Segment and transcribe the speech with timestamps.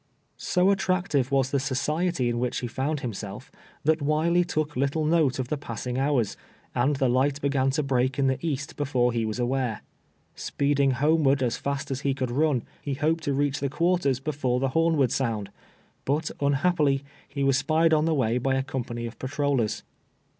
[0.39, 3.51] 237 So attractive was the society in wliicli lie found himself,
[3.83, 6.35] that "Wiley took little note of the passing hours,
[6.73, 9.83] and the light hegan to break in the east before he was aware.
[10.33, 14.59] Speeding homeward as fast as he could run, he hoped to reach the quarters before
[14.59, 15.51] the horn would sound;
[16.03, 19.83] but, unhappily, he was spied on the way by a company of patrollers.